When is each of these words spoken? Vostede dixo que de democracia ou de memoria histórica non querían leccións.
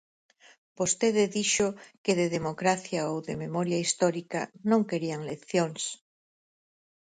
Vostede 0.79 1.23
dixo 1.35 1.67
que 2.03 2.13
de 2.19 2.27
democracia 2.37 3.01
ou 3.11 3.17
de 3.27 3.33
memoria 3.43 3.81
histórica 3.85 4.41
non 4.69 4.81
querían 4.89 5.21
leccións. 5.31 5.81